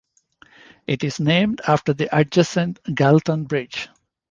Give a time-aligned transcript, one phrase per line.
[0.87, 3.87] It is named after the adjacent Galton Bridge.